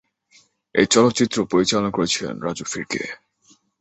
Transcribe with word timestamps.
এই 0.75 0.87
চলচ্চিত্র 0.87 1.37
পরিচালনা 1.51 1.91
করেছিলেন 1.91 2.35
রাজু 2.41 2.65
ফির্কে। 2.71 3.03